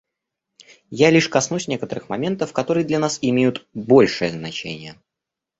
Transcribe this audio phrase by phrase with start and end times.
[0.89, 4.97] Я лишь коснусь некоторых моментов, которые для нас имеют большое значение.